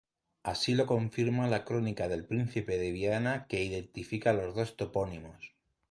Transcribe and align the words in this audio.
Así 0.41 0.73
lo 0.73 0.87
confirma 0.87 1.45
la 1.47 1.63
crónica 1.63 2.07
del 2.07 2.25
Príncipe 2.25 2.79
de 2.79 2.91
Viana 2.91 3.45
que 3.47 3.63
identifica 3.63 4.33
los 4.33 4.55
dos 4.55 4.75
topónimos. 4.75 5.53